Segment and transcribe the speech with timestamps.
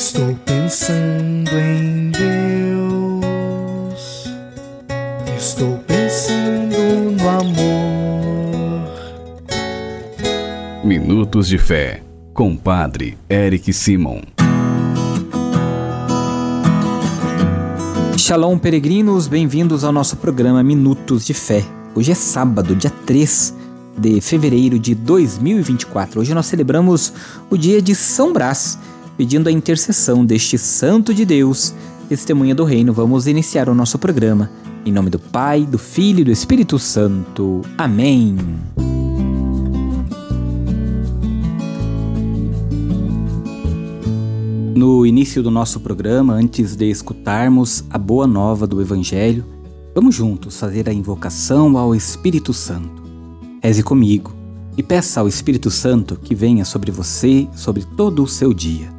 [0.00, 3.20] Estou pensando em Deus.
[5.36, 6.74] Estou pensando
[7.20, 8.88] no amor.
[10.82, 12.02] Minutos de Fé,
[12.32, 14.22] com Padre Eric Simon.
[18.16, 21.62] Shalom, peregrinos, bem-vindos ao nosso programa Minutos de Fé.
[21.94, 23.54] Hoje é sábado, dia 3
[23.98, 26.20] de fevereiro de 2024.
[26.20, 27.12] Hoje nós celebramos
[27.50, 28.78] o dia de São Brás,
[29.20, 31.74] pedindo a intercessão deste santo de Deus,
[32.08, 32.90] testemunha do reino.
[32.90, 34.50] Vamos iniciar o nosso programa.
[34.82, 37.60] Em nome do Pai, do Filho e do Espírito Santo.
[37.76, 38.34] Amém.
[44.74, 49.44] No início do nosso programa, antes de escutarmos a boa nova do Evangelho,
[49.94, 53.02] vamos juntos fazer a invocação ao Espírito Santo.
[53.62, 54.34] Reze comigo
[54.78, 58.98] e peça ao Espírito Santo que venha sobre você, sobre todo o seu dia.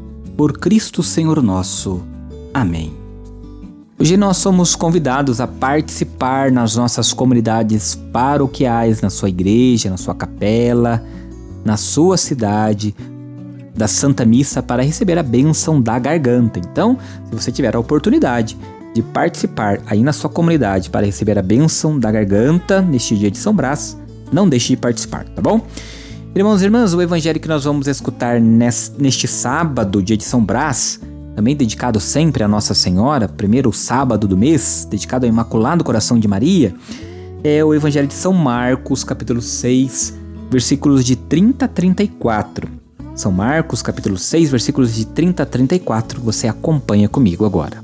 [0.35, 2.01] Por Cristo Senhor nosso.
[2.53, 2.93] Amém.
[3.99, 10.15] Hoje nós somos convidados a participar nas nossas comunidades paroquiais, na sua igreja, na sua
[10.15, 11.03] capela,
[11.63, 12.95] na sua cidade,
[13.75, 16.59] da Santa Missa para receber a bênção da garganta.
[16.59, 18.57] Então, se você tiver a oportunidade
[18.93, 23.37] de participar aí na sua comunidade para receber a bênção da garganta neste dia de
[23.37, 23.97] São Brás,
[24.31, 25.61] não deixe de participar, tá bom?
[26.33, 30.97] Irmãos e irmãs, o evangelho que nós vamos escutar neste sábado, dia de São Brás,
[31.35, 36.29] também dedicado sempre a Nossa Senhora, primeiro sábado do mês, dedicado ao Imaculado Coração de
[36.29, 36.73] Maria,
[37.43, 40.17] é o evangelho de São Marcos, capítulo 6,
[40.49, 42.69] versículos de 30 a 34.
[43.13, 46.21] São Marcos, capítulo 6, versículos de 30 a 34.
[46.21, 47.83] Você acompanha comigo agora.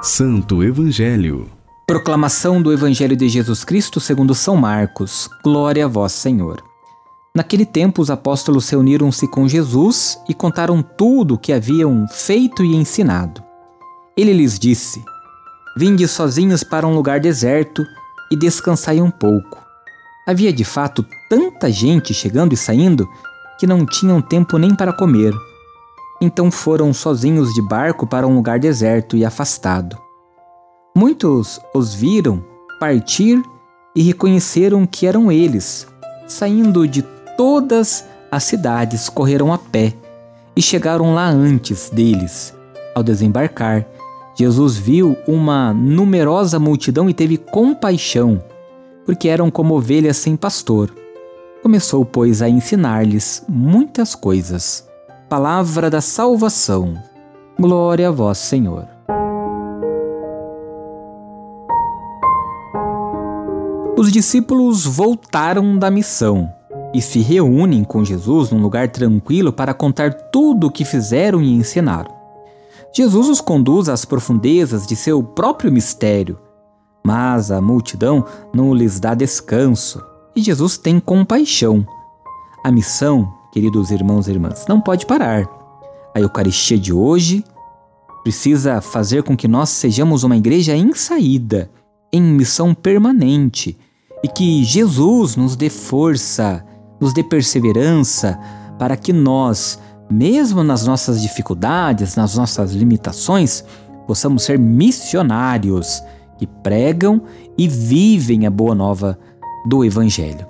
[0.00, 1.59] Santo Evangelho.
[1.90, 5.28] Proclamação do Evangelho de Jesus Cristo segundo São Marcos.
[5.42, 6.62] Glória a vós, Senhor.
[7.34, 12.76] Naquele tempo, os apóstolos reuniram-se com Jesus e contaram tudo o que haviam feito e
[12.76, 13.42] ensinado.
[14.16, 15.04] Ele lhes disse:
[15.76, 17.84] Vinde sozinhos para um lugar deserto
[18.30, 19.58] e descansai um pouco.
[20.28, 23.04] Havia de fato tanta gente chegando e saindo
[23.58, 25.34] que não tinham tempo nem para comer.
[26.20, 29.98] Então foram sozinhos de barco para um lugar deserto e afastado.
[30.94, 32.44] Muitos os viram
[32.78, 33.42] partir
[33.94, 35.86] e reconheceram que eram eles.
[36.26, 37.02] Saindo de
[37.36, 39.94] todas as cidades, correram a pé
[40.54, 42.54] e chegaram lá antes deles.
[42.94, 43.86] Ao desembarcar,
[44.34, 48.42] Jesus viu uma numerosa multidão e teve compaixão
[49.10, 50.88] porque eram como ovelhas sem pastor.
[51.62, 54.88] Começou, pois, a ensinar-lhes muitas coisas.
[55.28, 56.94] Palavra da salvação.
[57.58, 58.86] Glória a vós, Senhor.
[64.10, 66.52] Os discípulos voltaram da missão
[66.92, 71.54] e se reúnem com Jesus num lugar tranquilo para contar tudo o que fizeram e
[71.54, 72.10] ensinaram.
[72.92, 76.36] Jesus os conduz às profundezas de seu próprio mistério
[77.04, 80.04] mas a multidão não lhes dá descanso
[80.34, 81.86] e Jesus tem compaixão.
[82.64, 85.48] A missão, queridos irmãos e irmãs, não pode parar.
[86.12, 87.44] A Eucaristia de hoje
[88.24, 91.70] precisa fazer com que nós sejamos uma igreja em saída,
[92.12, 93.78] em missão permanente,
[94.22, 96.64] e que Jesus nos dê força,
[97.00, 98.38] nos dê perseverança
[98.78, 99.78] para que nós,
[100.10, 103.64] mesmo nas nossas dificuldades, nas nossas limitações,
[104.06, 106.02] possamos ser missionários
[106.38, 107.22] que pregam
[107.56, 109.18] e vivem a boa nova
[109.66, 110.46] do Evangelho.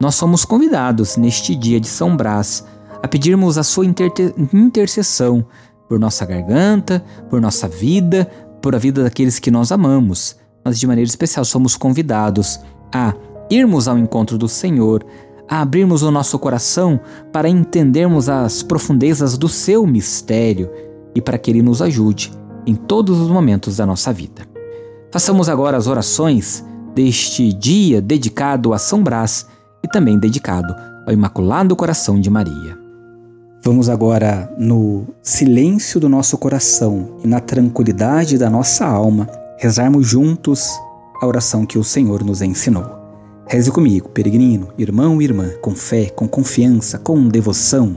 [0.00, 2.64] Nós somos convidados neste dia de São Brás
[3.02, 5.46] a pedirmos a sua intercessão
[5.88, 8.24] por nossa garganta, por nossa vida,
[8.62, 10.36] por a vida daqueles que nós amamos.
[10.64, 12.58] Mas de maneira especial somos convidados
[12.94, 13.12] a
[13.50, 15.04] irmos ao encontro do Senhor,
[15.48, 17.00] a abrirmos o nosso coração
[17.32, 20.70] para entendermos as profundezas do seu mistério
[21.14, 22.32] e para que ele nos ajude
[22.66, 24.42] em todos os momentos da nossa vida.
[25.10, 26.64] Façamos agora as orações
[26.94, 29.46] deste dia dedicado a São Brás
[29.82, 30.74] e também dedicado
[31.06, 32.78] ao Imaculado Coração de Maria.
[33.62, 39.26] Vamos agora, no silêncio do nosso coração e na tranquilidade da nossa alma,
[39.58, 40.70] rezarmos juntos
[41.24, 42.84] a oração que o Senhor nos ensinou.
[43.46, 47.96] Reze comigo, peregrino, irmão e irmã, com fé, com confiança, com devoção.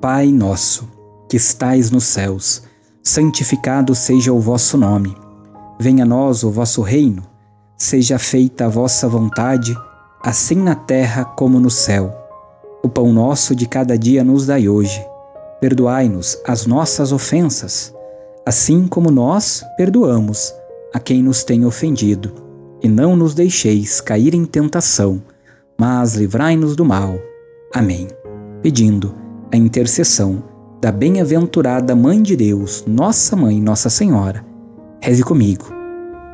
[0.00, 0.88] Pai nosso,
[1.28, 2.62] que estais nos céus,
[3.02, 5.14] santificado seja o vosso nome.
[5.78, 7.22] Venha a nós o vosso reino.
[7.76, 9.76] Seja feita a vossa vontade,
[10.22, 12.12] assim na terra como no céu.
[12.82, 15.04] O pão nosso de cada dia nos dai hoje.
[15.60, 17.94] Perdoai-nos as nossas ofensas,
[18.44, 20.57] assim como nós perdoamos
[20.94, 22.32] a quem nos tem ofendido.
[22.82, 25.22] E não nos deixeis cair em tentação,
[25.78, 27.18] mas livrai-nos do mal.
[27.74, 28.08] Amém.
[28.62, 29.14] Pedindo
[29.52, 30.42] a intercessão
[30.80, 34.44] da bem-aventurada Mãe de Deus, Nossa Mãe, Nossa Senhora.
[35.00, 35.66] Reze comigo,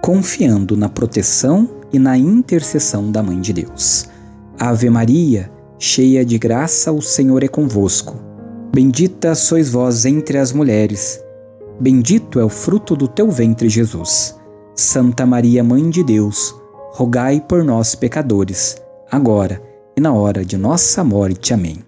[0.02, 4.08] confiando na proteção e na intercessão da Mãe de Deus.
[4.58, 8.16] Ave Maria, cheia de graça, o Senhor é convosco.
[8.74, 11.22] Bendita sois vós entre as mulheres.
[11.80, 14.36] Bendito é o fruto do teu ventre, Jesus.
[14.76, 16.52] Santa Maria, Mãe de Deus,
[16.92, 18.76] rogai por nós, pecadores,
[19.08, 19.62] agora
[19.96, 21.54] e na hora de nossa morte.
[21.54, 21.78] Amém.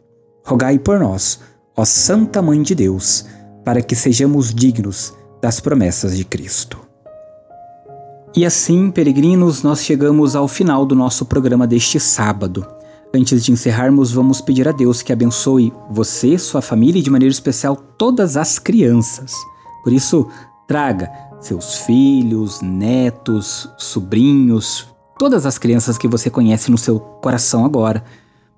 [0.44, 1.40] Rogai por nós,
[1.76, 3.26] ó Santa Mãe de Deus,
[3.64, 5.12] para que sejamos dignos
[5.42, 6.78] das promessas de Cristo.
[8.36, 12.64] E assim, peregrinos, nós chegamos ao final do nosso programa deste sábado.
[13.12, 17.32] Antes de encerrarmos, vamos pedir a Deus que abençoe você, sua família e de maneira
[17.32, 19.32] especial todas as crianças.
[19.82, 20.28] Por isso,
[20.68, 21.10] traga
[21.46, 28.02] seus filhos, netos, sobrinhos, todas as crianças que você conhece no seu coração agora,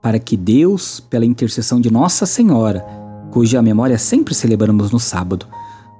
[0.00, 2.85] para que Deus, pela intercessão de Nossa Senhora,
[3.31, 5.46] cuja memória sempre celebramos no sábado,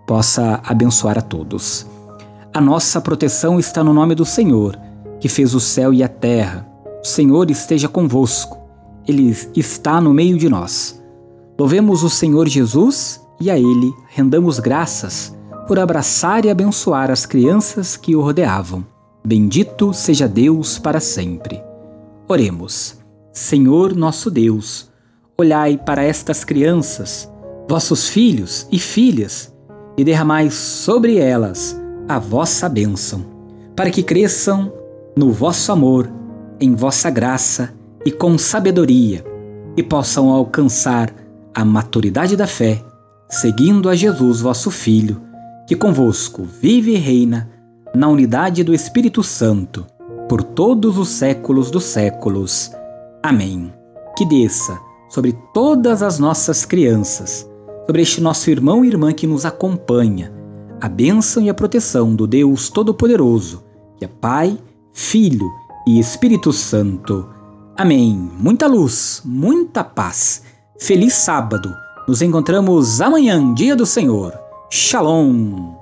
[0.06, 1.87] possa abençoar a todos.
[2.55, 4.79] A nossa proteção está no nome do Senhor,
[5.20, 6.67] que fez o céu e a terra.
[7.05, 8.56] O Senhor esteja convosco,
[9.06, 11.02] Ele está no meio de nós.
[11.58, 15.38] Louvemos o Senhor Jesus e a Ele rendamos graças
[15.69, 18.87] por abraçar e abençoar as crianças que o rodeavam.
[19.25, 21.62] Bendito seja Deus para sempre.
[22.26, 22.97] Oremos.
[23.35, 24.91] Senhor nosso Deus,
[25.37, 27.31] olhai para estas crianças,
[27.69, 29.55] vossos filhos e filhas,
[29.97, 31.79] e derramai sobre elas
[32.09, 33.26] a vossa bênção,
[33.76, 34.73] para que cresçam
[35.14, 36.11] no vosso amor,
[36.59, 37.75] em vossa graça
[38.06, 39.23] e com sabedoria,
[39.76, 41.14] e possam alcançar
[41.55, 42.82] a maturidade da fé,
[43.29, 45.27] seguindo a Jesus, vosso Filho
[45.69, 47.50] que convosco vive e reina
[47.94, 49.87] na unidade do Espírito Santo,
[50.26, 52.73] por todos os séculos dos séculos.
[53.23, 53.70] Amém.
[54.17, 54.81] Que desça
[55.11, 57.47] sobre todas as nossas crianças,
[57.85, 60.32] sobre este nosso irmão e irmã que nos acompanha,
[60.81, 63.62] a bênção e a proteção do Deus Todo-Poderoso,
[63.99, 64.59] que é Pai,
[64.94, 65.50] Filho
[65.87, 67.29] e Espírito Santo.
[67.76, 68.31] Amém.
[68.38, 70.43] Muita luz, muita paz.
[70.81, 71.71] Feliz sábado.
[72.09, 74.48] Nos encontramos amanhã, dia do Senhor.
[74.70, 75.77] Shalom!